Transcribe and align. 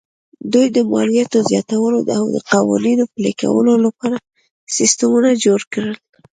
دوی 0.53 0.67
د 0.75 0.77
مالیاتو 0.91 1.39
زیاتولو 1.49 1.99
او 2.17 2.23
د 2.35 2.37
قوانینو 2.51 3.05
پلي 3.13 3.31
کولو 3.41 3.73
لپاره 3.85 4.17
سیستمونه 4.75 5.29
جوړ 5.43 5.59
کړل 5.73 5.95